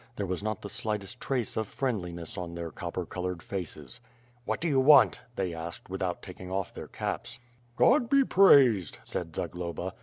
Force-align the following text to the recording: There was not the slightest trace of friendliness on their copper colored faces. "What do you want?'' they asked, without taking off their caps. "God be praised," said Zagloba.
There 0.15 0.25
was 0.25 0.41
not 0.41 0.63
the 0.63 0.67
slightest 0.69 1.21
trace 1.21 1.55
of 1.55 1.67
friendliness 1.67 2.35
on 2.35 2.55
their 2.55 2.71
copper 2.71 3.05
colored 3.05 3.43
faces. 3.43 3.99
"What 4.45 4.59
do 4.59 4.67
you 4.67 4.79
want?'' 4.79 5.19
they 5.35 5.53
asked, 5.53 5.91
without 5.91 6.23
taking 6.23 6.49
off 6.49 6.73
their 6.73 6.87
caps. 6.87 7.37
"God 7.75 8.09
be 8.09 8.23
praised," 8.25 8.97
said 9.03 9.35
Zagloba. 9.35 9.93